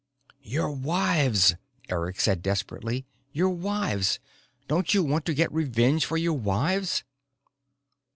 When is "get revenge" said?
5.35-6.07